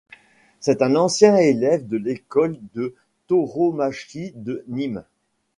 C'est 0.59 0.81
un 0.81 0.95
ancien 0.95 1.37
élève 1.37 1.87
de 1.87 1.95
l'école 1.95 2.57
de 2.73 2.95
tauromachie 3.27 4.33
de 4.35 4.63
Nîmes. 4.67 5.03